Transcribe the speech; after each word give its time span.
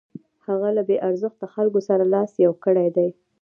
هغه 0.47 0.69
له 0.77 0.81
بې 0.87 0.97
ارزښتو 1.07 1.45
خلکو 1.53 1.79
سره 1.87 2.03
لاس 2.13 2.31
یو 2.45 2.53
کړی 2.63 2.87
دی. 2.95 3.09